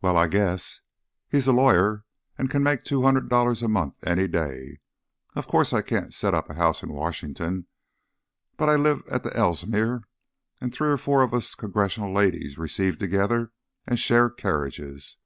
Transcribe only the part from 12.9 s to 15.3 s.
together and share carriages.